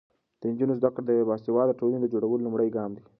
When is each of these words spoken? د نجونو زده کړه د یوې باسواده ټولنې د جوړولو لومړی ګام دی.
د 0.39 0.41
نجونو 0.51 0.77
زده 0.79 0.89
کړه 0.93 1.03
د 1.05 1.09
یوې 1.15 1.25
باسواده 1.29 1.77
ټولنې 1.79 1.99
د 2.01 2.11
جوړولو 2.13 2.43
لومړی 2.45 2.69
ګام 2.77 2.91
دی. 2.97 3.03